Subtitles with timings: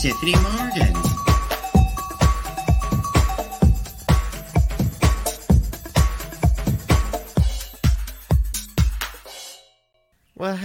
[0.00, 1.09] Tiffany Morgan.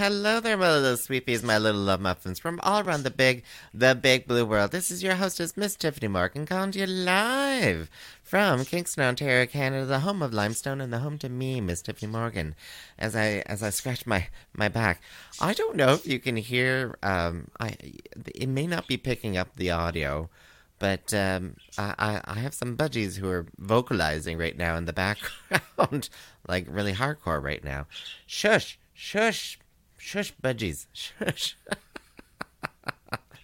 [0.06, 3.42] Hello there, my little sweepies, my little love muffins from all around the big,
[3.74, 4.70] the big blue world.
[4.70, 7.90] This is your hostess, Miss Tiffany Morgan, calling to you live
[8.22, 12.12] from Kingston, Ontario, Canada, the home of limestone and the home to me, Miss Tiffany
[12.12, 12.54] Morgan.
[12.96, 15.02] As I as I scratch my my back,
[15.40, 16.96] I don't know if you can hear.
[17.02, 17.74] Um, I
[18.32, 20.30] it may not be picking up the audio.
[20.78, 24.92] But um, I, I I have some budgies who are vocalizing right now in the
[24.92, 26.10] background,
[26.46, 27.86] like really hardcore right now.
[28.26, 29.58] Shush, shush,
[29.96, 31.56] shush, budgies, shush.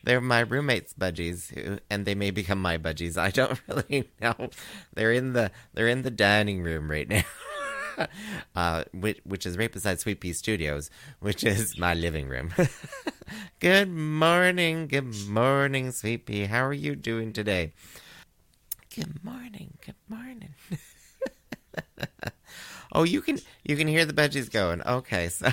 [0.04, 3.16] They're my roommates' budgies, and they may become my budgies.
[3.16, 4.50] I don't really know.
[4.94, 7.22] They're in the they're in the dining room right now,
[8.56, 12.52] uh, which which is right beside Sweet Pea Studios, which is my living room.
[13.60, 16.46] good morning, good morning, Sweet Pea.
[16.46, 17.72] How are you doing today?
[18.94, 20.54] Good morning, good morning.
[22.92, 24.82] oh, you can you can hear the budgies going.
[24.82, 25.48] Okay, so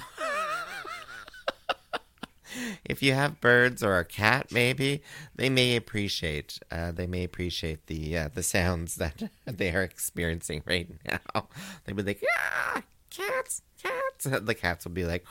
[2.86, 5.02] if you have birds or a cat, maybe
[5.36, 10.64] they may appreciate uh, they may appreciate the uh, the sounds that they are experiencing
[10.66, 11.48] right now.
[11.86, 15.26] They'll be like, "Yeah, cats, cats." The cats will be like,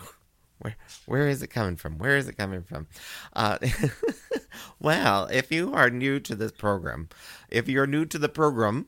[0.58, 1.98] "Where where is it coming from?
[1.98, 2.86] Where is it coming from?"
[3.34, 3.58] Uh,
[4.80, 7.08] well, if you are new to this program,
[7.50, 8.86] if you're new to the program,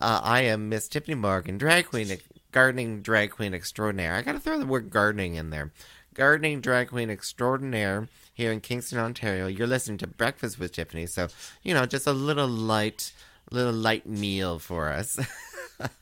[0.00, 2.16] uh, I am Miss Tiffany Morgan, drag queen,
[2.50, 4.14] gardening drag queen extraordinaire.
[4.14, 5.72] I got to throw the word gardening in there
[6.14, 9.46] gardening drag queen extraordinaire here in Kingston, Ontario.
[9.46, 11.28] You're listening to Breakfast with Tiffany, so
[11.62, 13.12] you know, just a little light,
[13.50, 15.18] little light meal for us.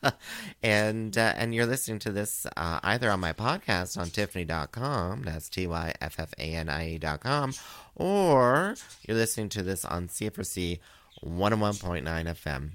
[0.63, 5.49] and uh, and you're listening to this uh, either on my podcast on Tyffanie.com, that's
[5.49, 7.55] T Y F F A N I E.com,
[7.95, 8.77] or
[9.07, 10.79] you're listening to this on CFRC
[11.25, 12.71] 101.9 FM.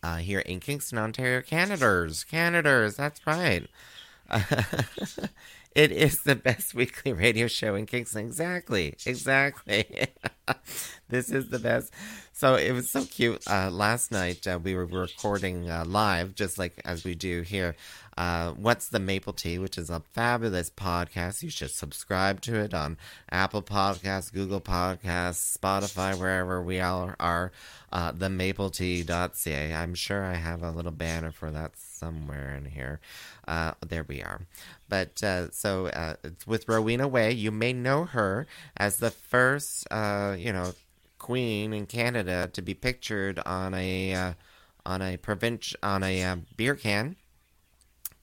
[0.00, 3.66] Uh, here in Kingston, Ontario, Canada's, Canada's, that's right.
[5.74, 8.26] It is the best weekly radio show in Kingston.
[8.26, 8.94] Exactly.
[9.06, 9.84] Exactly.
[11.08, 11.92] this is the best.
[12.32, 13.42] So it was so cute.
[13.48, 17.76] Uh, last night uh, we were recording uh, live, just like as we do here.
[18.18, 21.44] Uh, What's the Maple Tea, which is a fabulous podcast.
[21.44, 22.98] You should subscribe to it on
[23.30, 27.52] Apple Podcasts, Google Podcasts, Spotify, wherever we all are.
[27.92, 29.72] Uh, themapletea.ca.
[29.72, 32.98] I'm sure I have a little banner for that somewhere in here.
[33.46, 34.40] Uh, there we are.
[34.88, 36.14] But uh, so uh,
[36.44, 37.30] with Rowena Way.
[37.30, 40.72] You may know her as the first, uh, you know,
[41.20, 44.32] queen in Canada to be pictured on a uh,
[44.84, 47.14] on a provincial on a beer can.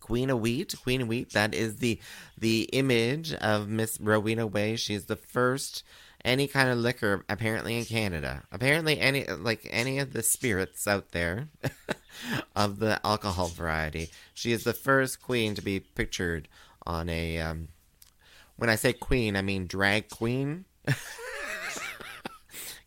[0.05, 1.31] Queen of Wheat, Queen of Wheat.
[1.31, 1.99] That is the
[2.37, 4.75] the image of Miss Rowena Way.
[4.75, 5.83] She's the first
[6.23, 8.43] any kind of liquor apparently in Canada.
[8.51, 11.47] Apparently any like any of the spirits out there
[12.55, 14.11] of the alcohol variety.
[14.35, 16.49] She is the first queen to be pictured
[16.85, 17.69] on a um,
[18.57, 20.65] when I say queen, I mean drag queen.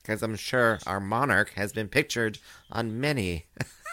[0.01, 2.39] Because I'm sure our monarch has been pictured
[2.73, 3.45] on many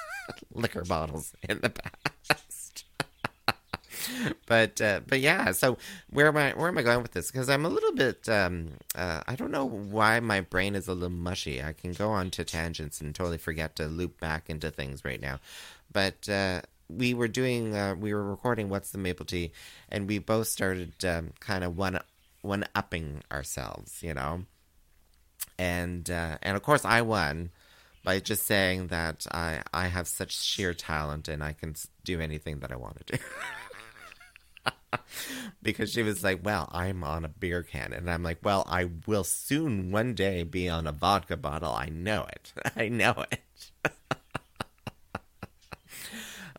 [0.54, 2.15] liquor bottles in the past.
[4.46, 5.78] but uh, but yeah, so
[6.10, 7.32] where am I where am I going with this?
[7.32, 10.94] Because I'm a little bit um, uh, I don't know why my brain is a
[10.94, 11.62] little mushy.
[11.62, 15.22] I can go on to tangents and totally forget to loop back into things right
[15.22, 15.40] now.
[15.92, 19.52] But uh, we were doing uh, we were recording what's the maple tea,
[19.90, 22.00] and we both started um, kind of one
[22.42, 24.46] one upping ourselves, you know.
[25.58, 27.50] And uh, and of course I won
[28.04, 32.60] by just saying that I I have such sheer talent and I can do anything
[32.60, 33.24] that I want to do.
[35.62, 38.90] because she was like, "Well, I'm on a beer can," and I'm like, "Well, I
[39.08, 41.74] will soon one day be on a vodka bottle.
[41.74, 42.54] I know it.
[42.76, 43.42] I know it."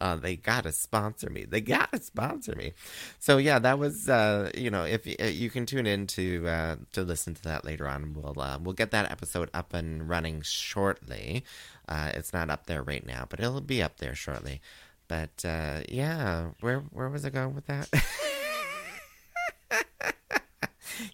[0.01, 1.45] Uh, they gotta sponsor me.
[1.45, 2.73] They gotta sponsor me.
[3.19, 6.77] So yeah, that was uh, you know if uh, you can tune in to uh,
[6.93, 8.15] to listen to that later on.
[8.15, 11.45] We'll uh, we'll get that episode up and running shortly.
[11.89, 14.61] Uh, it's not up there right now, but it'll be up there shortly.
[15.09, 17.89] But uh, yeah, where where was I going with that?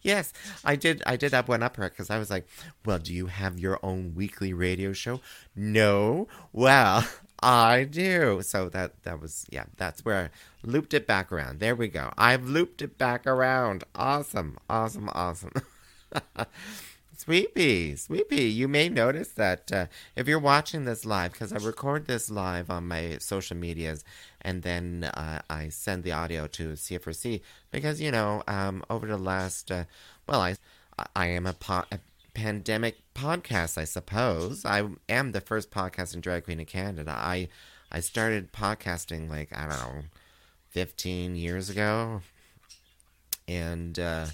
[0.03, 0.33] Yes,
[0.65, 1.03] I did.
[1.07, 2.47] I did have one up her because I was like,
[2.85, 5.21] "Well, do you have your own weekly radio show?"
[5.57, 6.29] No.
[6.53, 7.07] Well,
[7.43, 8.41] I do.
[8.43, 9.65] So that that was yeah.
[9.77, 11.61] That's where I looped it back around.
[11.61, 12.13] There we go.
[12.17, 13.85] I've looped it back around.
[13.95, 14.59] Awesome.
[14.69, 15.09] Awesome.
[15.13, 15.53] Awesome.
[17.23, 18.49] Sweet pea.
[18.49, 19.87] You may notice that uh,
[20.17, 24.03] if you're watching this live, because I record this live on my social medias,
[24.41, 27.41] and then uh, I send the audio to CFRC,
[27.71, 29.85] because you know, um, over the last, uh,
[30.27, 30.57] well, I,
[31.15, 32.01] I am a, po- a
[32.35, 34.65] pandemic podcast, I suppose.
[34.65, 37.15] I am the first podcasting drag queen in Canada.
[37.17, 37.49] I
[37.93, 40.03] I started podcasting like I don't know,
[40.71, 42.23] fifteen years ago,
[43.47, 44.27] and uh,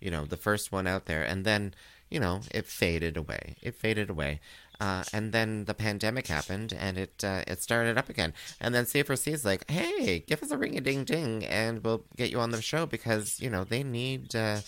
[0.00, 1.74] you know the first one out there, and then
[2.10, 3.56] you know it faded away.
[3.62, 4.40] It faded away.
[4.80, 8.32] Uh, and then the pandemic happened, and it uh, it started up again.
[8.60, 12.04] And then CFRC is like, "Hey, give us a ring a ding ding, and we'll
[12.16, 14.60] get you on the show because you know they need uh,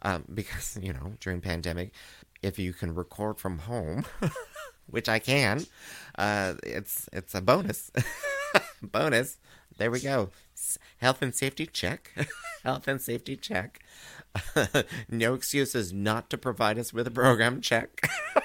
[0.00, 1.92] um, because you know during pandemic,
[2.42, 4.06] if you can record from home,
[4.86, 5.66] which I can,
[6.16, 7.92] uh, it's it's a bonus.
[8.82, 9.36] bonus.
[9.76, 10.30] There we go.
[10.98, 12.12] Health and safety check.
[12.64, 13.80] Health and safety check.
[15.08, 18.08] no excuses not to provide us with a program check.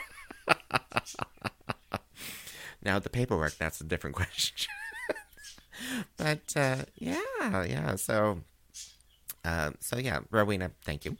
[2.84, 4.68] now the paperwork, that's a different question.
[6.18, 7.96] but uh, yeah, yeah.
[7.96, 8.40] So,
[9.44, 11.18] uh, so yeah, Rowena, thank you.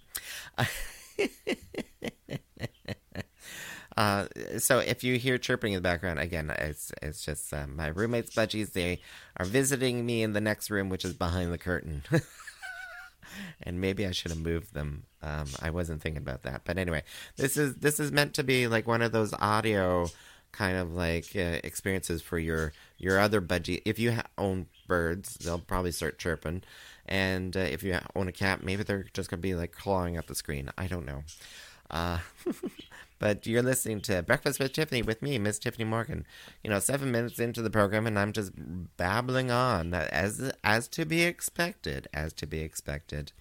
[3.96, 7.88] Uh, so if you hear chirping in the background, again, it's it's just uh, my
[7.88, 8.74] roommates, budgies.
[8.74, 9.02] They
[9.38, 12.04] are visiting me in the next room, which is behind the curtain.
[13.62, 15.04] and maybe I should have moved them.
[15.22, 17.04] Um, I wasn't thinking about that, but anyway,
[17.38, 20.10] this is this is meant to be like one of those audio
[20.52, 23.82] kind of like uh, experiences for your your other budgie.
[23.86, 26.64] If you ha- own birds, they'll probably start chirping,
[27.06, 30.28] and uh, if you own a cat, maybe they're just gonna be like clawing at
[30.28, 30.70] the screen.
[30.78, 31.24] I don't know.
[31.92, 32.20] Uh,
[33.24, 36.26] but you're listening to Breakfast with Tiffany with me, Miss Tiffany Morgan.
[36.62, 38.52] You know, seven minutes into the program, and I'm just
[38.98, 43.32] babbling on as as to be expected, as to be expected.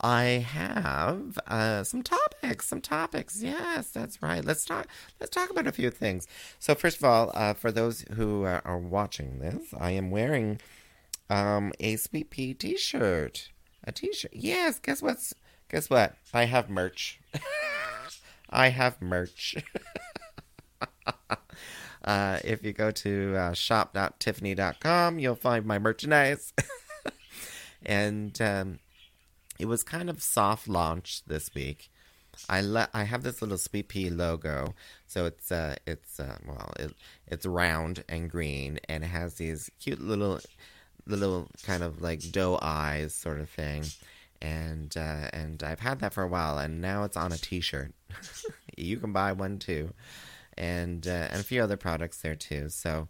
[0.00, 2.66] I have uh, some topics.
[2.68, 3.42] Some topics.
[3.42, 4.42] Yes, that's right.
[4.42, 4.86] Let's talk.
[5.20, 6.26] Let's talk about a few things.
[6.58, 10.62] So, first of all, uh, for those who are, are, watching this, I am wearing
[11.28, 13.50] um, a Sweet Pea T-shirt.
[13.84, 14.32] A T-shirt.
[14.32, 14.78] Yes.
[14.78, 15.34] Guess what's?
[15.68, 16.14] Guess what?
[16.32, 17.20] I have merch.
[18.50, 19.56] I have merch.
[22.04, 26.52] uh, if you go to uh, shop.tyffanie.com, you'll find my merchandise.
[27.86, 28.78] and um,
[29.58, 31.90] it was kind of soft launch this week.
[32.48, 34.74] I le- I have this little Sweet Pea logo,
[35.06, 36.94] so it's uh it's uh well it
[37.26, 40.40] it's round and green and it has these cute little
[41.06, 43.84] little kind of like doe eyes sort of thing,
[44.42, 47.92] and uh, and I've had that for a while, and now it's on a T-shirt.
[48.76, 49.92] you can buy one too,
[50.56, 52.68] and uh, and a few other products there too.
[52.68, 53.08] So,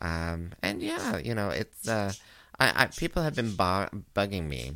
[0.00, 2.12] um, and yeah, you know, it's uh,
[2.58, 4.72] I, I people have been bu- bugging me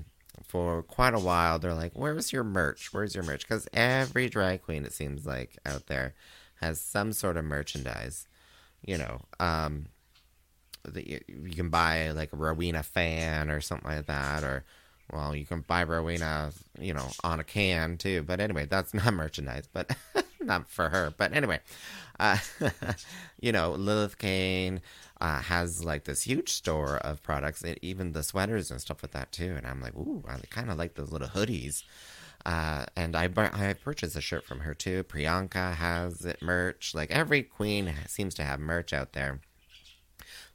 [0.47, 1.59] for quite a while.
[1.59, 2.93] They're like, "Where's your merch?
[2.93, 6.15] Where's your merch?" Because every drag queen, it seems like out there,
[6.61, 8.27] has some sort of merchandise.
[8.85, 9.89] You know, um,
[10.85, 14.65] that you, you can buy like a Rowena fan or something like that, or
[15.13, 18.23] well, you can buy Rowena, you know, on a can too.
[18.23, 19.95] But anyway, that's not merchandise, but
[20.41, 21.13] not for her.
[21.17, 21.61] But anyway,
[22.19, 22.39] uh,
[23.41, 24.81] you know, Lilith Kane
[25.21, 29.33] uh, has like this huge store of products, even the sweaters and stuff with that
[29.33, 29.55] too.
[29.57, 31.83] And I'm like, ooh, I kind of like those little hoodies.
[32.47, 35.05] Uh, and I I purchased a shirt from her too.
[35.05, 36.95] Priyanka has it merch.
[36.95, 39.41] Like every queen seems to have merch out there.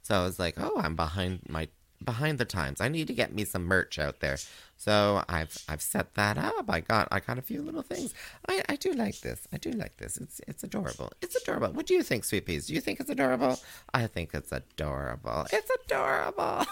[0.02, 1.68] So I was like, oh, I'm behind my
[2.04, 2.80] behind the times.
[2.80, 4.38] I need to get me some merch out there.
[4.76, 6.66] So I've I've set that up.
[6.68, 8.14] I got I got a few little things.
[8.48, 9.46] I, I do like this.
[9.52, 10.16] I do like this.
[10.18, 11.12] It's it's adorable.
[11.22, 11.72] It's adorable.
[11.72, 12.66] What do you think, Sweet Peas?
[12.66, 13.58] Do you think it's adorable?
[13.94, 15.46] I think it's adorable.
[15.52, 16.66] It's adorable.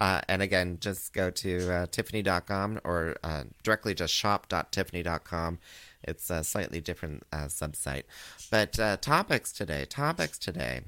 [0.00, 5.58] uh, and again, just go to uh, tyffanie.com or uh, directly just shop.tyffanie.com.
[6.02, 8.04] It's a slightly different uh, subsite.
[8.50, 10.82] But uh, topics today, topics today.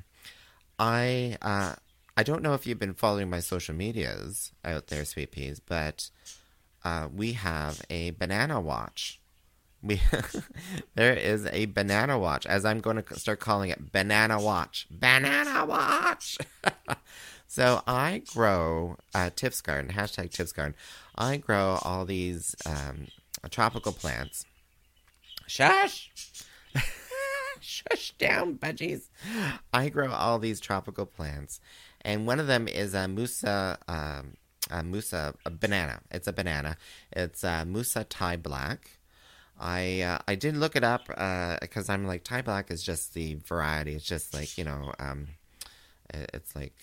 [0.78, 1.74] I uh,
[2.16, 6.10] I don't know if you've been following my social medias out there, Sweet Peas, but
[6.84, 9.20] uh, we have a banana watch.
[9.82, 10.00] We
[10.94, 14.86] there is a banana watch, as I'm going to start calling it banana watch.
[14.90, 16.38] Banana watch.
[17.46, 20.74] so I grow uh, Tiff's garden hashtag Tiff's garden.
[21.16, 23.08] I grow all these um,
[23.50, 24.44] tropical plants.
[25.46, 26.10] Shush.
[27.62, 29.08] Shush down, budgies.
[29.72, 31.60] I grow all these tropical plants,
[32.00, 34.36] and one of them is a Musa, um,
[34.70, 36.00] a Musa a banana.
[36.10, 36.76] It's a banana.
[37.12, 38.98] It's a Musa Thai Black.
[39.58, 43.14] I uh, I did look it up because uh, I'm like Thai Black is just
[43.14, 43.94] the variety.
[43.94, 45.28] It's just like you know, um,
[46.12, 46.74] it's like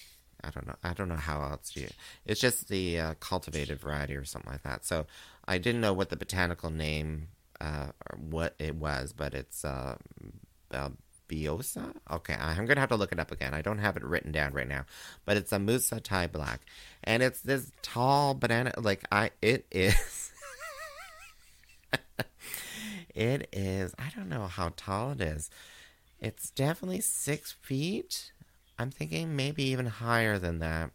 [0.44, 0.76] I don't know.
[0.84, 1.76] I don't know how else.
[2.26, 4.86] It's just the uh, cultivated variety or something like that.
[4.86, 5.08] So
[5.46, 7.28] I didn't know what the botanical name
[7.60, 9.96] uh, or what it was, but it's uh, uh,
[10.72, 11.94] Biosa.
[12.12, 13.54] Okay, I'm gonna have to look it up again.
[13.54, 14.86] I don't have it written down right now,
[15.26, 16.62] but it's a Musa Thai Black,
[17.04, 18.74] and it's this tall banana.
[18.78, 20.32] Like I, it is.
[23.16, 25.50] it is, I don't know how tall it is.
[26.20, 28.32] It's definitely six feet.
[28.78, 30.92] I'm thinking maybe even higher than that.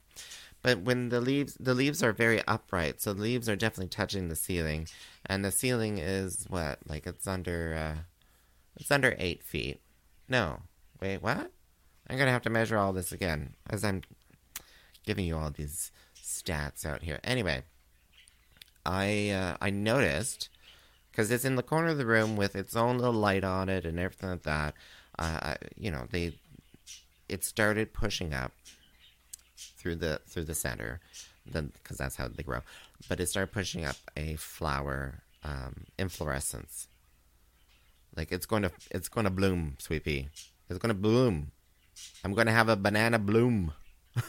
[0.62, 4.28] But when the leaves, the leaves are very upright, so the leaves are definitely touching
[4.28, 4.88] the ceiling,
[5.26, 8.02] and the ceiling is what, like it's under, uh,
[8.76, 9.80] it's under eight feet.
[10.28, 10.60] No,
[11.00, 11.50] wait, what?
[12.08, 14.02] I'm gonna have to measure all this again as I'm
[15.04, 17.20] giving you all these stats out here.
[17.24, 17.62] Anyway,
[18.84, 20.48] I uh, I noticed
[21.10, 23.84] because it's in the corner of the room with its own little light on it
[23.84, 24.74] and everything like that.
[25.18, 26.34] Uh, you know, they
[27.28, 28.52] it started pushing up
[29.56, 31.00] through the through the center,
[31.46, 32.60] then because that's how they grow.
[33.08, 36.88] But it started pushing up a flower um, inflorescence.
[38.16, 40.28] Like it's going to it's going to bloom, sweet pea.
[40.68, 41.52] It's going to bloom.
[42.24, 43.72] I'm going to have a banana bloom.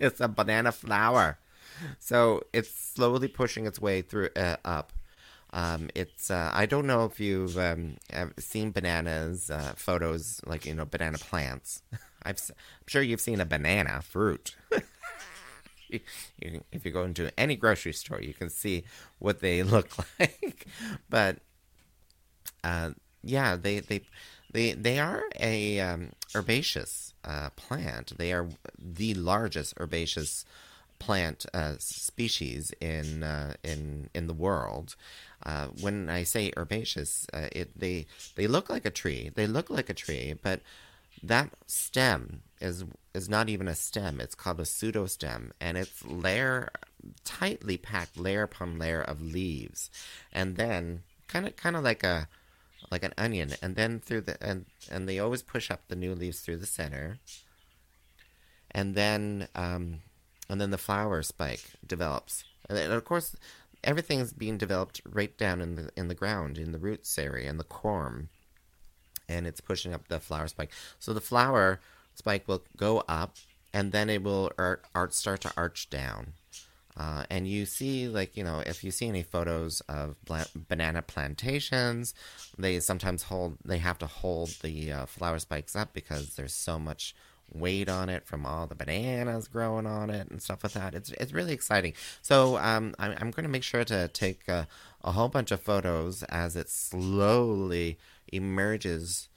[0.00, 1.38] it's a banana flower.
[1.98, 4.92] So it's slowly pushing its way through uh, up.
[5.52, 7.96] Um, it's uh, I don't know if you've um,
[8.38, 11.82] seen bananas uh, photos like you know banana plants.
[12.22, 14.56] I've, I'm sure you've seen a banana fruit.
[15.88, 18.84] if you go into any grocery store, you can see
[19.18, 20.66] what they look like.
[21.08, 21.38] but
[22.64, 22.90] uh,
[23.22, 24.02] yeah, they they
[24.52, 28.16] they they are a um, herbaceous uh, plant.
[28.16, 28.48] They are
[28.78, 30.44] the largest herbaceous
[30.98, 34.96] plant uh, species in uh, in in the world.
[35.44, 39.30] Uh, when I say herbaceous, uh, it they they look like a tree.
[39.34, 40.60] They look like a tree, but
[41.22, 42.84] that stem is
[43.14, 44.20] is not even a stem.
[44.20, 46.70] It's called a pseudostem, and it's layer
[47.24, 49.90] tightly packed layer upon layer of leaves,
[50.32, 52.28] and then kind of kind of like a
[52.90, 56.14] like an onion, and then through the and and they always push up the new
[56.14, 57.18] leaves through the center,
[58.70, 60.00] and then um,
[60.48, 63.36] and then the flower spike develops, and, of course
[63.84, 67.56] everything's being developed right down in the in the ground in the roots area in
[67.56, 68.26] the corm
[69.28, 70.70] and it's pushing up the flower spike.
[70.98, 71.80] So the flower
[72.14, 73.36] spike will go up,
[73.72, 76.34] and then it will art, art start to arch down.
[76.96, 80.16] Uh, and you see, like, you know, if you see any photos of
[80.68, 82.14] banana plantations,
[82.56, 86.78] they sometimes hold, they have to hold the uh, flower spikes up because there's so
[86.78, 87.14] much
[87.52, 90.94] weight on it from all the bananas growing on it and stuff like that.
[90.94, 91.92] It's it's really exciting.
[92.22, 94.66] So um, I'm, I'm going to make sure to take a,
[95.04, 97.98] a, whole bunch of photos as it slowly
[98.32, 99.28] emerges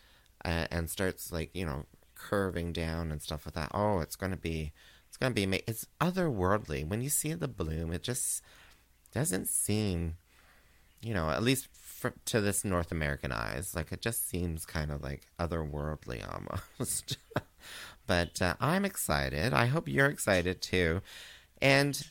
[0.44, 1.86] uh, and starts like you know
[2.16, 3.72] curving down and stuff like that.
[3.74, 4.72] Oh, it's going to be
[5.22, 7.92] to be it's otherworldly when you see the bloom.
[7.92, 8.42] It just
[9.14, 10.16] doesn't seem,
[11.02, 14.92] you know, at least for, to this North American eyes, like it just seems kind
[14.92, 17.18] of like otherworldly almost.
[18.08, 19.54] but uh, I'm excited.
[19.54, 21.02] I hope you're excited too.
[21.62, 22.02] And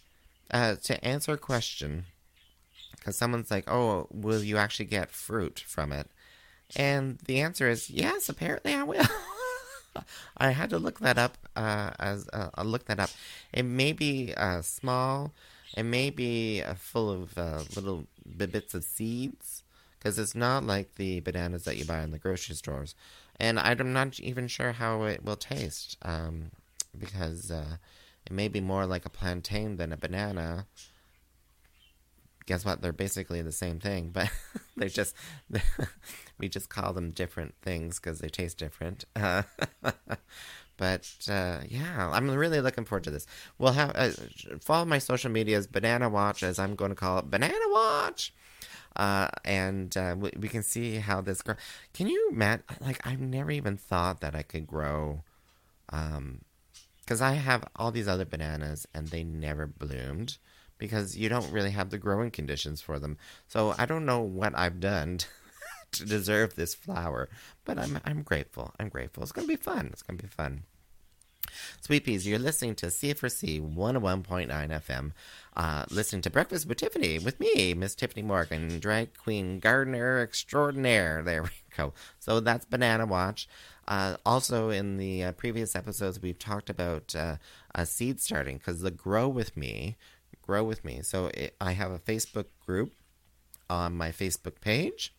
[0.50, 2.04] uh, to answer a question,
[2.92, 6.08] because someone's like, "Oh, will you actually get fruit from it?"
[6.76, 8.28] And the answer is yes.
[8.28, 9.06] Apparently, I will.
[10.37, 11.38] I had to look that up.
[11.57, 13.11] Uh, as uh, I'll look that up.
[13.52, 15.33] It may be uh, small.
[15.76, 18.04] It may be uh, full of uh, little
[18.37, 19.62] bits of seeds
[19.99, 22.95] because it's not like the bananas that you buy in the grocery stores
[23.38, 26.50] and I'm not even sure how it will taste um,
[26.99, 27.76] because uh,
[28.26, 30.66] it may be more like a plantain than a banana.
[32.49, 32.81] Guess what?
[32.81, 34.31] They're basically the same thing, but
[34.76, 35.14] they're just
[36.38, 39.05] we just call them different things because they taste different.
[39.14, 39.43] Uh,
[40.78, 43.26] but uh, yeah, I'm really looking forward to this.
[43.59, 44.11] We'll have uh,
[44.61, 48.33] follow my social medias, Banana Watch, as I'm going to call it, Banana Watch
[48.97, 51.59] uh, and uh, we, we, can see how this grows.
[51.95, 52.62] Can you, Matt?
[52.81, 55.23] Like, I've never even thought that I could grow,
[55.90, 56.40] um,
[57.00, 60.38] because I have all these other bananas and they never bloomed
[60.78, 63.18] because you don't really have the growing conditions for them.
[63.47, 65.18] So I don't know what I've done
[65.92, 67.28] to deserve this flower,
[67.64, 68.75] but I'm I'm grateful.
[68.78, 69.23] I'm grateful.
[69.23, 69.90] It's gonna be fun.
[69.92, 70.62] It's gonna be fun.
[71.80, 75.12] Sweet Peas, you're listening to CFRC 101.9 FM.
[75.56, 81.23] Uh, listening to Breakfast with Tiffany with me, Miss Tiffany Morgan, drag queen gardener extraordinaire.
[81.23, 81.94] There we go.
[82.18, 83.49] So that's Banana Watch.
[83.87, 87.37] Uh, also, in the uh, previous episodes, we've talked about uh,
[87.85, 89.97] seed starting because the Grow With Me,
[90.49, 91.02] Grow With Me.
[91.02, 92.93] So it, I have a Facebook group
[93.69, 95.12] on my Facebook page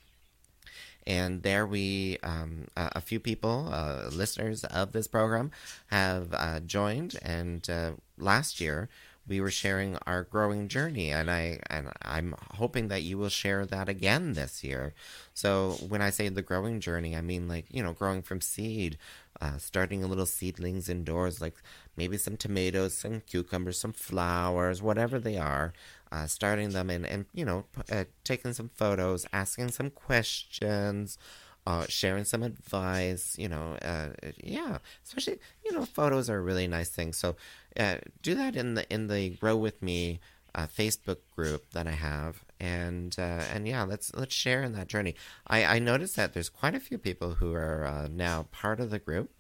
[1.06, 5.52] and there we um, a few people uh, listeners of this program
[5.88, 8.90] have uh, joined and uh, last year
[9.30, 13.64] we were sharing our growing journey, and I and I'm hoping that you will share
[13.68, 14.94] that again this year.
[15.36, 18.98] So when I say the growing journey, I mean like you know growing from seed,
[19.42, 21.56] uh, starting a little seedlings indoors, like
[21.96, 25.74] maybe some tomatoes, some cucumbers, some flowers, whatever they are.
[26.12, 31.20] Uh, starting them and and you know uh, taking some photos, asking some questions
[31.68, 34.10] uh, sharing some advice, you know, uh,
[34.44, 37.14] yeah, especially you know, photos are really nice thing.
[37.14, 37.36] So
[37.78, 40.20] uh, do that in the in the Grow with Me
[40.56, 44.88] uh, Facebook group that I have, and uh, and yeah, let's let's share in that
[44.88, 45.16] journey.
[45.48, 48.90] I I noticed that there's quite a few people who are uh, now part of
[48.90, 49.32] the group.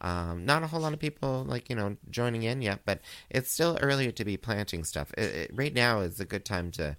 [0.00, 3.52] Um, not a whole lot of people like you know joining in yet, but it's
[3.52, 5.12] still early to be planting stuff.
[5.18, 6.96] It, it, right now is a good time to,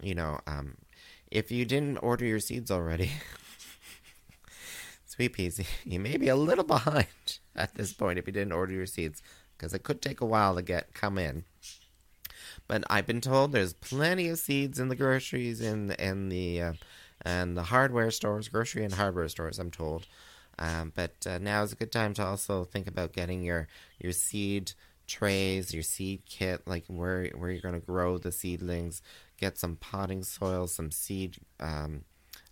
[0.00, 0.76] you know, um,
[1.30, 3.10] if you didn't order your seeds already,
[5.12, 7.06] Sweet peas, you may be a little behind
[7.54, 9.22] at this point if you didn't order your seeds,
[9.56, 11.44] because it could take a while to get come in.
[12.72, 16.72] But I've been told there's plenty of seeds in the groceries and and the uh,
[17.20, 19.58] and the hardware stores, grocery and hardware stores.
[19.58, 20.06] I'm told.
[20.58, 23.68] Um, but uh, now is a good time to also think about getting your
[24.00, 24.72] your seed
[25.06, 29.02] trays, your seed kit, like where where you're going to grow the seedlings.
[29.36, 32.04] Get some potting soil, some seed um,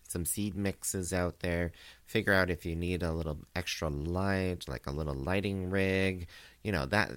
[0.06, 1.72] some seed mixes out there.
[2.04, 6.26] Figure out if you need a little extra light, like a little lighting rig.
[6.62, 7.10] You know, that,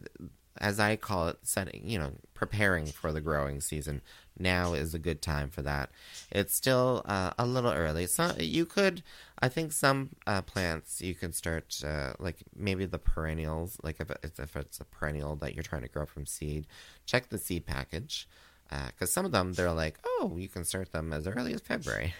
[0.63, 4.01] as I call it, setting, you know, preparing for the growing season.
[4.39, 5.91] Now is a good time for that.
[6.31, 8.07] It's still uh, a little early.
[8.07, 9.03] So you could,
[9.39, 14.09] I think, some uh, plants you can start, uh, like maybe the perennials, like if
[14.09, 16.65] it's, if it's a perennial that you're trying to grow from seed,
[17.05, 18.27] check the seed package
[18.69, 21.59] because uh, some of them they're like, oh, you can start them as early as
[21.59, 22.13] February.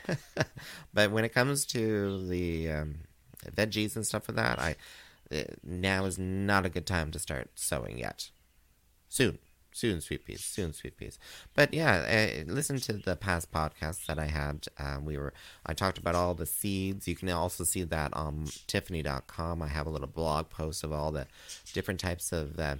[0.93, 2.95] but when it comes to the um,
[3.55, 4.75] veggies and stuff like that, I
[5.33, 8.29] uh, now is not a good time to start sowing yet.
[9.13, 9.37] Soon,
[9.71, 11.19] soon, sweet peas, soon, sweet peas.
[11.53, 14.65] But yeah, uh, listen to the past podcasts that I had.
[14.79, 15.35] Uh, we were
[15.67, 17.07] I talked about all the seeds.
[17.07, 19.61] You can also see that on Tyffanie.com.
[19.61, 21.27] I have a little blog post of all the
[21.73, 22.77] different types of uh,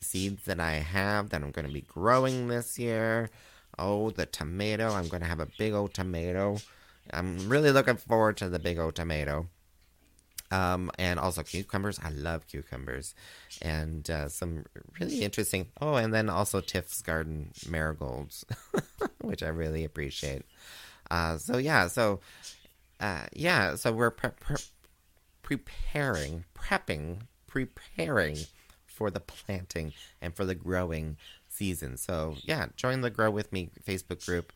[0.00, 3.28] seeds that I have that I'm going to be growing this year.
[3.76, 4.92] Oh, the tomato.
[4.92, 6.58] I'm going to have a big old tomato.
[7.12, 9.48] I'm really looking forward to the big old tomato.
[10.52, 12.00] Um, and also cucumbers.
[12.02, 13.14] I love cucumbers.
[13.62, 14.64] And uh, some
[14.98, 15.68] really interesting.
[15.80, 18.44] Oh, and then also Tiff's Garden marigolds,
[19.20, 20.42] which I really appreciate.
[21.10, 22.20] Uh, so, yeah, so,
[22.98, 24.56] uh, yeah, so we're pre- pre-
[25.42, 28.36] preparing, prepping, preparing
[28.86, 31.16] for the planting and for the growing
[31.48, 31.96] season.
[31.96, 34.52] So yeah, join the Grow with Me Facebook group,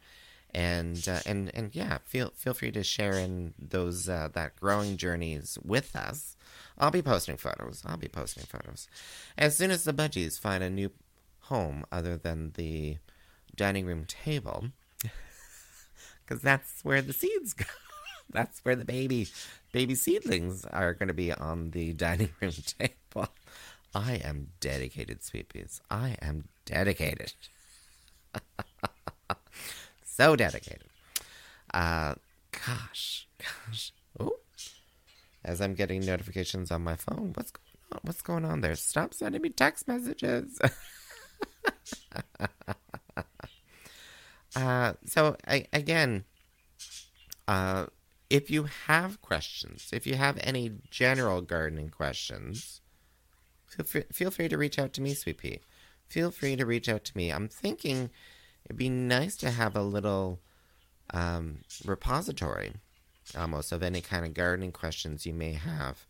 [0.54, 4.96] and uh, and and yeah, feel feel free to share in those uh, that growing
[4.96, 6.36] journeys with us.
[6.78, 7.82] I'll be posting photos.
[7.86, 8.88] I'll be posting photos
[9.38, 10.90] as soon as the budgies find a new
[11.42, 12.98] home other than the
[13.56, 14.66] dining room table,
[16.26, 17.64] because that's where the seeds go.
[18.30, 19.28] that's where the baby
[19.72, 23.28] baby seedlings are going to be on the dining room table.
[23.94, 25.80] I am dedicated, sweet peas.
[25.90, 27.32] I am dedicated.
[30.14, 30.88] So dedicated.
[31.72, 32.14] Uh,
[32.52, 33.92] gosh, gosh.
[34.18, 34.36] Oh,
[35.44, 38.00] as I'm getting notifications on my phone, what's going on?
[38.02, 38.76] What's going on there?
[38.76, 40.58] Stop sending me text messages.
[44.56, 46.24] uh, so I, again,
[47.48, 47.86] uh,
[48.30, 52.80] if you have questions, if you have any general gardening questions,
[53.66, 55.60] feel free, feel free to reach out to me, Sweet Pea.
[56.08, 57.30] Feel free to reach out to me.
[57.30, 58.10] I'm thinking
[58.64, 60.40] it'd be nice to have a little
[61.12, 62.74] um, repository
[63.36, 66.06] almost of any kind of gardening questions you may have.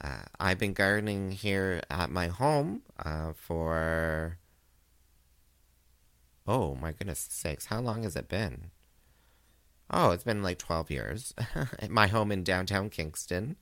[0.00, 4.38] Uh, I've been gardening here at my home uh, for.
[6.46, 8.70] Oh my goodness sakes, how long has it been?
[9.90, 11.34] Oh, it's been like 12 years.
[11.88, 13.56] my home in downtown Kingston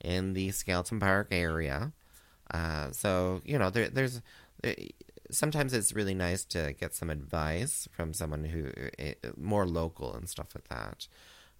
[0.00, 1.92] in the Skeleton Park area.
[2.50, 4.20] Uh, so you know, there, there's
[4.62, 4.74] there,
[5.30, 10.28] sometimes it's really nice to get some advice from someone who uh, more local and
[10.28, 11.08] stuff like that.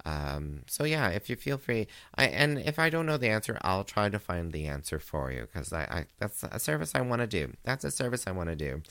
[0.05, 3.59] Um, so yeah, if you feel free, I and if I don't know the answer,
[3.63, 7.01] I'll try to find the answer for you because I, I that's a service I
[7.01, 7.55] want to do.
[7.65, 8.83] That's a service I want to do.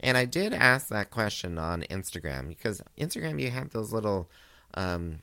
[0.00, 4.30] And I did ask that question on Instagram because Instagram you have those little
[4.74, 5.20] um,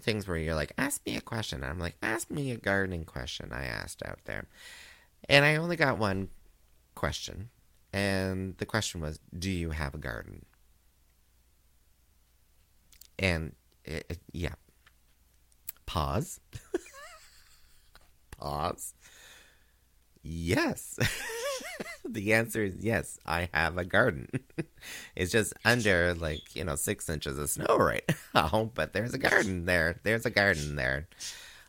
[0.00, 1.62] things where you're like, ask me a question.
[1.62, 3.50] And I'm like, ask me a gardening question.
[3.52, 4.46] I asked out there,
[5.28, 6.28] and I only got one
[6.94, 7.50] question.
[7.96, 10.44] And the question was, Do you have a garden?
[13.18, 13.54] And
[13.86, 14.52] it, it, yeah.
[15.86, 16.38] Pause.
[18.38, 18.92] Pause.
[20.22, 20.98] Yes.
[22.04, 24.28] the answer is yes, I have a garden.
[25.16, 28.04] it's just under like, you know, six inches of snow right
[28.34, 30.00] now, but there's a garden there.
[30.02, 31.08] There's a garden there.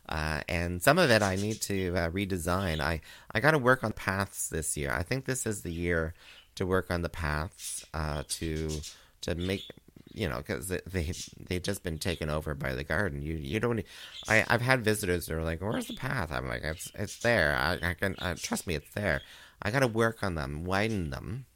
[0.08, 2.80] Uh, and some of it I need to uh, redesign.
[2.80, 3.00] I,
[3.32, 4.92] I got to work on paths this year.
[4.92, 6.14] I think this is the year
[6.54, 8.70] to work on the paths uh, to
[9.20, 9.62] to make
[10.12, 11.12] you know because they, they
[11.46, 13.22] they've just been taken over by the garden.
[13.22, 13.82] You you don't.
[14.28, 17.56] I I've had visitors that are like, "Where's the path?" I'm like, "It's it's there.
[17.56, 18.74] I, I can uh, trust me.
[18.74, 19.22] It's there."
[19.60, 21.46] I got to work on them, widen them,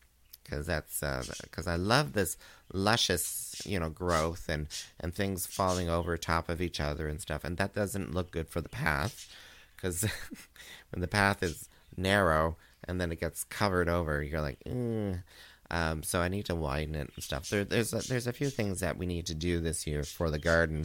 [0.52, 1.00] because that's
[1.42, 2.36] because uh, I love this
[2.72, 4.66] luscious, you know, growth and
[5.00, 8.48] and things falling over top of each other and stuff, and that doesn't look good
[8.48, 9.28] for the path,
[9.74, 10.02] because
[10.90, 15.22] when the path is narrow and then it gets covered over, you're like, mm.
[15.70, 17.48] um, so I need to widen it and stuff.
[17.48, 20.30] There, there's a, there's a few things that we need to do this year for
[20.30, 20.84] the garden,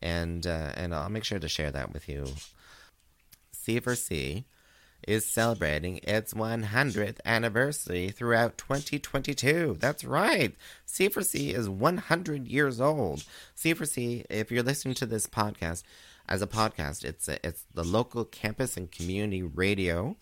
[0.00, 2.26] and uh, and I'll make sure to share that with you.
[3.54, 4.44] CFRC
[5.06, 9.76] is celebrating its 100th anniversary throughout 2022.
[9.78, 10.54] That's right.
[10.86, 13.24] CFRC is 100 years old.
[13.56, 15.82] CFRC, if you're listening to this podcast
[16.28, 20.16] as a podcast, it's a, it's the local campus and community radio.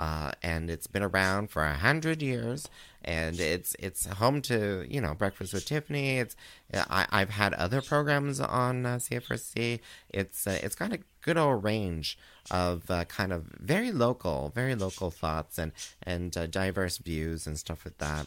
[0.00, 2.70] Uh, and it's been around for a hundred years,
[3.04, 6.16] and it's it's home to you know Breakfast with Tiffany.
[6.18, 6.34] It's
[6.72, 9.78] I, have had other programs on uh, CFRC.
[10.08, 12.16] It's uh, it's got a good old range
[12.50, 15.70] of uh, kind of very local, very local thoughts and
[16.02, 18.26] and uh, diverse views and stuff like that.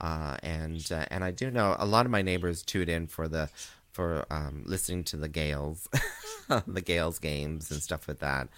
[0.00, 3.28] Uh, and uh, and I do know a lot of my neighbors tuned in for
[3.28, 3.50] the
[3.92, 5.88] for um, listening to the Gales,
[6.66, 8.48] the Gaels games and stuff like that.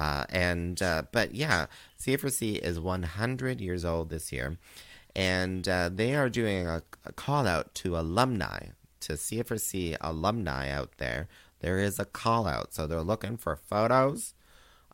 [0.00, 1.66] Uh, and uh, but yeah,
[2.00, 4.56] CFRC is 100 years old this year,
[5.14, 8.68] and they are doing a, a call out to alumni
[9.00, 11.28] to CFRC alumni out there
[11.60, 12.74] there is a call out.
[12.74, 14.34] So they're looking for photos,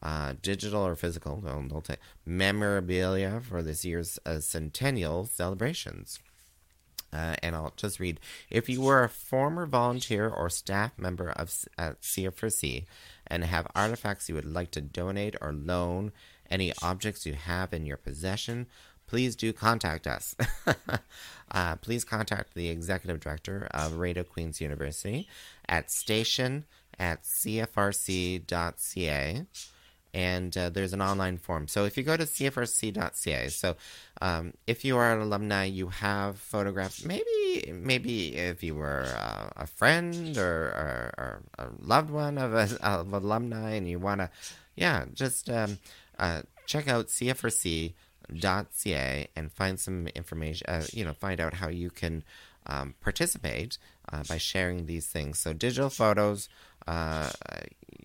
[0.03, 6.21] uh, digital or physical, they'll, they'll take memorabilia for this year's uh, centennial celebrations.
[7.13, 8.21] Uh, and I'll just read.
[8.51, 12.85] If you were a former volunteer or staff member of at CFRC
[13.29, 16.13] and have artifacts you would like to donate or loan,
[16.51, 18.67] any objects you have in your possession,
[19.07, 20.35] please do contact us.
[21.51, 25.29] uh, please contact the executive director of Radio Queen's University
[25.69, 26.65] at station
[26.99, 28.47] at cfrc.ca.
[30.17, 31.69] And uh, there's an online form.
[31.69, 33.77] So if you go to cfrc.ca, so
[34.23, 37.05] um, if you are an alumni, you have photographs.
[37.05, 42.55] Maybe, maybe if you were uh, a friend or, or, or, a loved one of,
[42.55, 44.31] a, of alumni, and you want to,
[44.75, 45.77] yeah, just um,
[46.19, 47.93] uh, check out cfrc.ca
[49.37, 52.25] and find some information, uh, you know, find out how you can
[52.67, 53.77] um, participate
[54.11, 55.39] uh, by sharing these things.
[55.39, 56.49] So, digital photos
[56.87, 57.29] uh,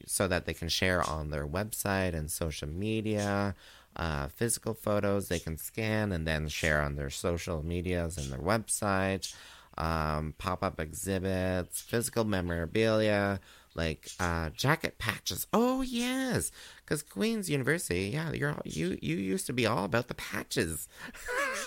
[0.08, 3.56] so that they can share on their website and social media.
[3.94, 8.40] Uh, physical photos they can scan and then share on their social medias and their
[8.40, 9.34] website.
[9.78, 13.40] Um, pop up exhibits, physical memorabilia,
[13.76, 15.48] like uh, jacket patches.
[15.54, 16.52] Oh yes,
[16.84, 20.88] because Queen's University, yeah, you're you you used to be all about the patches.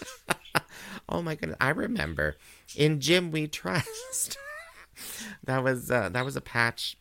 [1.09, 2.37] oh my goodness, I remember
[2.77, 4.37] in Gym We Trust.
[5.45, 6.97] that was uh, that was a patch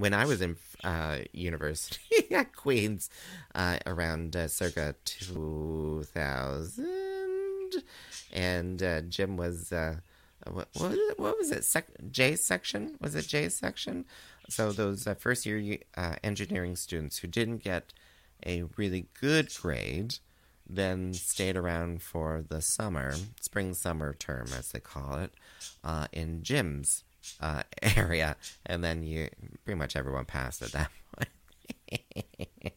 [0.00, 3.10] when I was in uh, university at Queens
[3.54, 7.84] uh, around uh, circa two thousand,
[8.32, 9.96] and uh, Jim was uh,
[10.50, 11.64] what, what, what was it?
[11.64, 12.96] Sec- J section?
[13.00, 14.06] Was it J section?
[14.48, 15.78] So those uh, first year
[16.24, 17.92] engineering students who didn't get
[18.44, 20.14] a really good grade
[20.72, 25.32] then stayed around for the summer, spring summer term as they call it,
[26.12, 27.04] in Jim's
[27.40, 27.62] uh,
[27.96, 29.28] area, and then you
[29.64, 32.74] pretty much everyone passed at that point.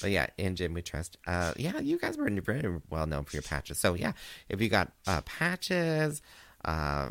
[0.00, 1.16] but yeah, in Jim we trust.
[1.26, 3.78] Uh, yeah, you guys were very well known for your patches.
[3.78, 4.12] So yeah,
[4.48, 6.22] if you got uh, patches,
[6.64, 7.10] uh,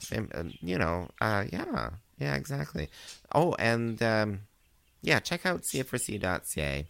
[0.62, 2.90] you know, uh, yeah, yeah, exactly.
[3.34, 4.42] Oh, and um,
[5.02, 6.86] yeah, check out cfrc.ca.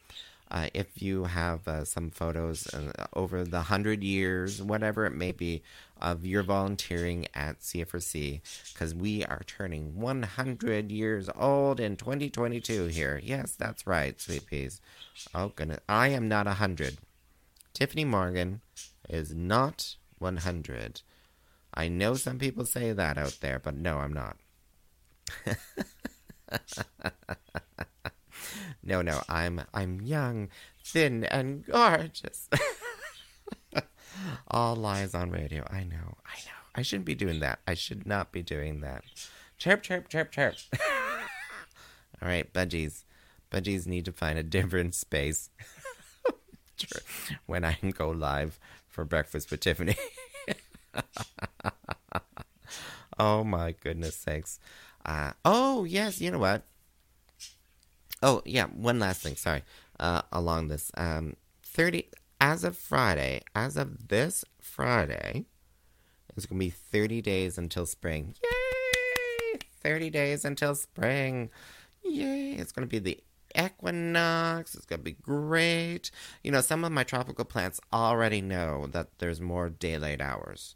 [0.52, 5.32] Uh, if you have uh, some photos uh, over the hundred years, whatever it may
[5.32, 5.64] be,
[6.02, 8.42] of your volunteering at CFRC,
[8.74, 13.20] because we are turning 100 years old in 2022 here.
[13.24, 14.82] Yes, that's right, sweet peas.
[15.34, 16.98] Oh goodness, I am not 100.
[17.74, 18.62] Tiffany Morgan
[19.10, 21.02] is not 100.
[21.74, 24.38] I know some people say that out there, but no, I'm not.
[28.84, 30.50] no, no, I'm I'm young,
[30.84, 32.50] thin, and gorgeous.
[34.52, 35.66] All lies on radio.
[35.72, 36.60] I know, I know.
[36.76, 37.60] I shouldn't be doing that.
[37.66, 39.04] I should not be doing that.
[39.58, 40.56] Chirp, chirp, chirp, chirp.
[42.22, 43.04] All right, budgies.
[43.50, 45.50] Budgies need to find a different space
[47.46, 49.96] when I go live for breakfast with Tiffany.
[53.20, 54.60] oh my goodness sakes.
[55.06, 56.64] Uh, oh, yes, you know what?
[58.22, 59.64] Oh, yeah, one last thing, sorry,
[60.00, 60.92] uh, along this.
[60.96, 62.08] Um, 30,
[62.42, 65.46] as of Friday, as of this Friday,
[66.36, 68.34] it's going to be 30 days until spring.
[68.44, 69.60] Yay!
[69.84, 71.52] 30 days until spring.
[72.04, 72.54] Yay!
[72.54, 73.20] It's going to be the
[73.56, 74.74] equinox.
[74.74, 76.10] It's going to be great.
[76.44, 80.76] You know, some of my tropical plants already know that there's more daylight hours.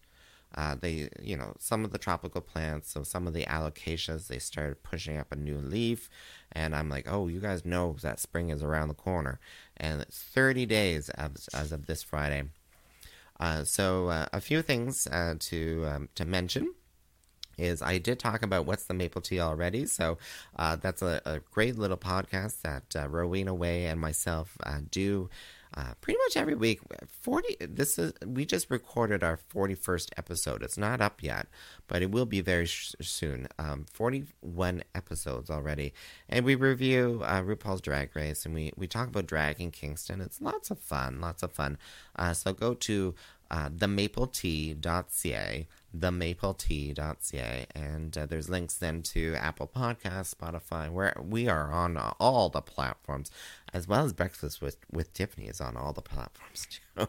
[0.54, 4.40] Uh, they, you know, some of the tropical plants, so some of the alocasias, they
[4.40, 6.10] started pushing up a new leaf.
[6.52, 9.40] And I'm like, oh, you guys know that spring is around the corner.
[9.76, 12.44] And it's 30 days as, as of this Friday.
[13.40, 16.74] Uh, so uh, a few things uh, to um, to mention
[17.58, 19.86] is I did talk about what's the maple tea already.
[19.86, 20.18] So
[20.58, 25.30] uh, that's a, a, great little podcast that uh, Rowena Way and myself uh, do
[25.76, 26.80] uh, pretty much every week.
[27.08, 27.58] Forty.
[27.60, 30.64] This is we just recorded our forty-first episode.
[30.64, 31.48] It's not up yet,
[31.88, 33.48] but it will be very sh- soon.
[33.60, 35.94] Um, Forty-one episodes already,
[36.30, 40.22] and we review uh, RuPaul's Drag Race, and we we talk about drag in Kingston.
[40.22, 41.78] It's lots of fun, lots of fun.
[42.16, 43.14] Uh, so go to
[43.52, 51.72] uh, themapletea.ca themapletea.ca and uh, there's links then to apple Podcasts, spotify where we are
[51.72, 53.32] on all the platforms
[53.74, 57.08] as well as breakfast with, with tiffany is on all the platforms too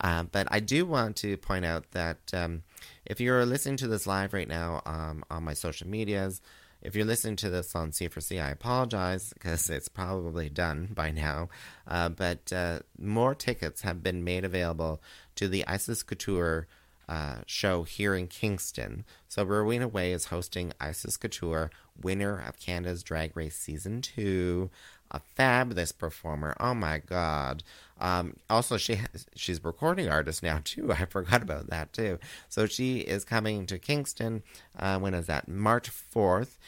[0.00, 2.62] uh, but i do want to point out that um,
[3.04, 6.40] if you're listening to this live right now um, on my social medias
[6.84, 11.48] if you're listening to this on CFRC, I apologize because it's probably done by now.
[11.88, 15.00] Uh, but uh, more tickets have been made available
[15.36, 16.66] to the Icesis Couture
[17.08, 19.04] uh, show here in Kingston.
[19.28, 21.70] So Rowena Way is hosting Icesis Couture,
[22.00, 24.70] winner of Canada's Drag Race Season 2.
[25.10, 26.56] A fabulous performer.
[26.58, 27.62] Oh my god.
[28.00, 30.92] Um, also, she has, she's a recording artist now too.
[30.98, 32.18] I forgot about that too.
[32.48, 34.42] So she is coming to Kingston.
[34.76, 35.46] Uh, when is that?
[35.46, 36.58] March fourth.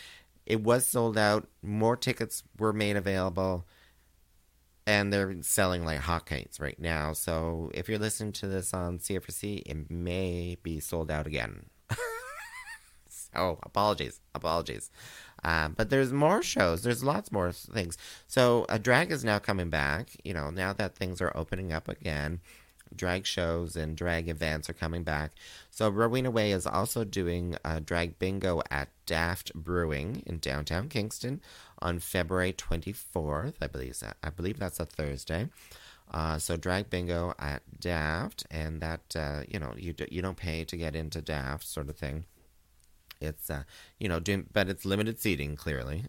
[0.44, 1.48] It was sold out.
[1.60, 3.64] More tickets were made available
[4.86, 7.12] and they're selling like hotcakes right now.
[7.12, 11.66] So if you're listening to this on CFRC, it may be sold out again.
[13.08, 14.90] so apologies, apologies.
[15.42, 16.82] Uh, but there's more shows.
[16.82, 17.98] There's lots more things.
[18.26, 20.10] So a drag is now coming back.
[20.24, 22.40] You know, now that things are opening up again
[22.94, 25.32] drag shows and drag events are coming back.
[25.70, 31.40] So Rowena Way is also doing a drag bingo at Daft Brewing in downtown Kingston
[31.80, 33.54] on February 24th.
[33.60, 35.48] I believe I believe that's a Thursday.
[36.10, 40.36] Uh, so drag bingo at Daft, and that uh, you know you do, you don't
[40.36, 42.26] pay to get into Daft sort of thing.
[43.20, 43.62] It's uh,
[43.98, 46.04] you know, doing, but it's limited seating clearly.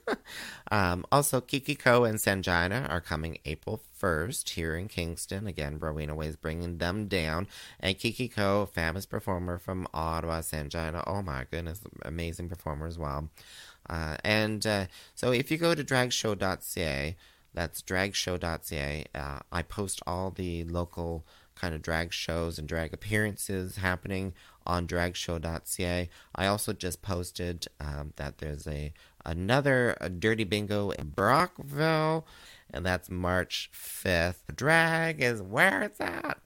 [0.70, 5.46] um, also, Kiki Coe and Sanjina are coming April 1st here in Kingston.
[5.46, 7.48] Again, Rowena is bringing them down.
[7.80, 11.02] And Kiki Coe, famous performer from Ottawa, Sanjina.
[11.06, 13.28] oh my goodness, amazing performer as well.
[13.88, 17.16] Uh, and uh, so if you go to dragshow.ca,
[17.54, 23.76] that's dragshow.ca, uh, I post all the local kind of drag shows and drag appearances
[23.76, 24.34] happening
[24.66, 26.08] on dragshow.ca.
[26.34, 28.92] I also just posted um, that there's a
[29.24, 32.26] another a Dirty Bingo in Brockville,
[32.70, 34.54] and that's March 5th.
[34.54, 36.38] Drag is where it's at.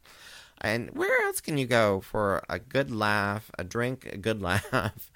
[0.61, 5.11] And where else can you go for a good laugh, a drink, a good laugh,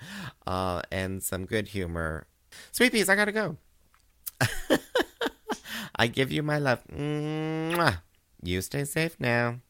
[0.47, 2.27] uh, and some good humor?
[2.73, 3.57] Sweet peas, I gotta go.
[5.97, 6.83] I give you my love.
[6.89, 8.01] Mwah.
[8.43, 9.61] You stay safe now.